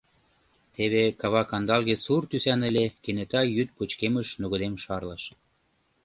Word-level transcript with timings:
Теве 0.73 1.03
кава 1.19 1.43
кандалге-сур 1.49 2.23
тӱсан 2.31 2.61
ыле— 2.69 2.85
кенета 3.03 3.41
йӱд 3.55 3.69
пычкемыш 3.77 4.27
нугыдем 4.39 4.75
шарлыш. 4.83 5.23